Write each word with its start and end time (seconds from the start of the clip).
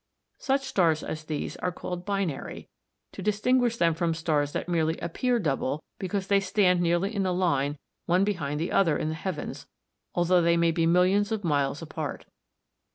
Such 0.39 0.65
stars 0.65 1.03
as 1.03 1.25
these 1.25 1.57
are 1.57 1.71
called 1.71 2.07
"binary," 2.07 2.69
to 3.11 3.21
distinguish 3.21 3.77
them 3.77 3.93
from 3.93 4.15
stars 4.15 4.51
that 4.53 4.67
merely 4.67 4.97
appear 4.97 5.37
double 5.37 5.83
because 5.99 6.25
they 6.25 6.39
stand 6.39 6.81
nearly 6.81 7.13
in 7.13 7.23
a 7.27 7.31
line 7.31 7.77
one 8.07 8.23
behind 8.23 8.59
the 8.59 8.71
other 8.71 8.97
in 8.97 9.09
the 9.09 9.13
heavens, 9.13 9.67
although 10.15 10.41
they 10.41 10.57
may 10.57 10.71
be 10.71 10.87
millions 10.87 11.31
of 11.31 11.43
miles 11.43 11.83
apart. 11.83 12.25